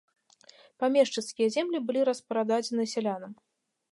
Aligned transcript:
Памешчыцкія 0.83 1.47
землі 1.57 1.77
былі 1.89 2.01
распрададзены 2.11 2.83
сялянам. 2.97 3.31